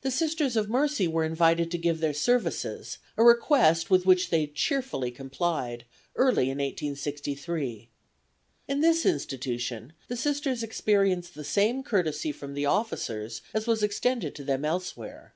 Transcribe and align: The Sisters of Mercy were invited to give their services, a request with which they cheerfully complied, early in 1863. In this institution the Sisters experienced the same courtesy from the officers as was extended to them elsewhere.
The 0.00 0.10
Sisters 0.10 0.56
of 0.56 0.68
Mercy 0.68 1.06
were 1.06 1.22
invited 1.22 1.70
to 1.70 1.78
give 1.78 2.00
their 2.00 2.12
services, 2.12 2.98
a 3.16 3.22
request 3.22 3.90
with 3.90 4.04
which 4.04 4.30
they 4.30 4.48
cheerfully 4.48 5.12
complied, 5.12 5.84
early 6.16 6.46
in 6.50 6.58
1863. 6.58 7.88
In 8.66 8.80
this 8.80 9.06
institution 9.06 9.92
the 10.08 10.16
Sisters 10.16 10.64
experienced 10.64 11.36
the 11.36 11.44
same 11.44 11.84
courtesy 11.84 12.32
from 12.32 12.54
the 12.54 12.66
officers 12.66 13.40
as 13.54 13.68
was 13.68 13.84
extended 13.84 14.34
to 14.34 14.42
them 14.42 14.64
elsewhere. 14.64 15.32